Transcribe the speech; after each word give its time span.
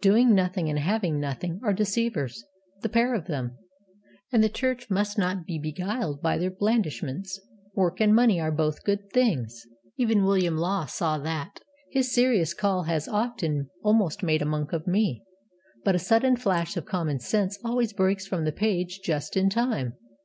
Doing 0.00 0.32
Nothing 0.32 0.70
and 0.70 0.78
Having 0.78 1.18
Nothing 1.18 1.58
are 1.64 1.72
deceivers 1.72 2.44
the 2.82 2.88
pair 2.88 3.16
of 3.16 3.26
them; 3.26 3.58
and 4.30 4.40
the 4.40 4.48
Church 4.48 4.88
must 4.88 5.18
not 5.18 5.44
be 5.44 5.58
beguiled 5.58 6.22
by 6.22 6.38
their 6.38 6.52
blandishments. 6.52 7.40
Work 7.74 8.00
and 8.00 8.14
money 8.14 8.38
are 8.40 8.52
both 8.52 8.84
good 8.84 9.10
things. 9.10 9.66
Even 9.96 10.22
William 10.22 10.56
Law 10.56 10.86
saw 10.86 11.18
that. 11.18 11.58
His 11.90 12.14
Serious 12.14 12.54
Call 12.54 12.84
has 12.84 13.08
often 13.08 13.70
almost 13.82 14.22
made 14.22 14.40
a 14.40 14.44
monk 14.46 14.72
of 14.72 14.86
me, 14.86 15.24
but 15.82 15.96
a 15.96 15.98
sudden 15.98 16.36
flash 16.36 16.76
of 16.76 16.84
common 16.86 17.18
sense 17.18 17.58
always 17.64 17.92
breaks 17.92 18.24
from 18.24 18.44
the 18.44 18.52
page 18.52 19.00
just 19.02 19.36
in 19.36 19.50
time. 19.50 19.94